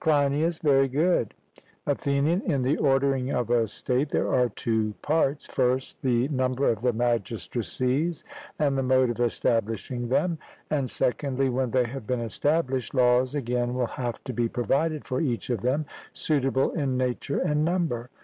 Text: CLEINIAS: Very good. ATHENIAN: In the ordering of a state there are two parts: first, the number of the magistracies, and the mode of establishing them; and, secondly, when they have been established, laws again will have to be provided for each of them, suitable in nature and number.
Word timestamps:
CLEINIAS: 0.00 0.58
Very 0.58 0.88
good. 0.88 1.34
ATHENIAN: 1.86 2.40
In 2.50 2.62
the 2.62 2.76
ordering 2.78 3.30
of 3.30 3.48
a 3.48 3.68
state 3.68 4.08
there 4.08 4.34
are 4.34 4.48
two 4.48 4.92
parts: 5.02 5.46
first, 5.46 6.02
the 6.02 6.26
number 6.30 6.68
of 6.68 6.82
the 6.82 6.92
magistracies, 6.92 8.24
and 8.58 8.76
the 8.76 8.82
mode 8.82 9.10
of 9.10 9.20
establishing 9.20 10.08
them; 10.08 10.36
and, 10.68 10.90
secondly, 10.90 11.48
when 11.48 11.70
they 11.70 11.84
have 11.84 12.08
been 12.08 12.18
established, 12.18 12.92
laws 12.92 13.36
again 13.36 13.72
will 13.74 13.86
have 13.86 14.18
to 14.24 14.32
be 14.32 14.48
provided 14.48 15.04
for 15.06 15.20
each 15.20 15.48
of 15.48 15.60
them, 15.60 15.86
suitable 16.12 16.72
in 16.72 16.96
nature 16.96 17.38
and 17.38 17.64
number. 17.64 18.10